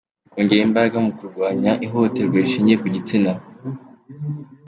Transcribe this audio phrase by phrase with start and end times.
[0.31, 3.31] Kongera imbaraga mu kurwanya ihohoterwa rishingiye ku gitsina.